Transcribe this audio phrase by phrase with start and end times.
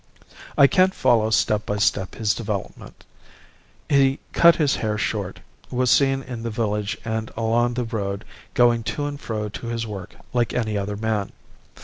[0.57, 3.03] "I can't follow step by step his development.
[3.87, 8.25] He cut his hair short, was seen in the village and along the road
[8.55, 11.33] going to and fro to his work like any other man.